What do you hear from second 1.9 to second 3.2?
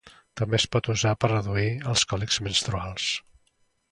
els còlics menstruals.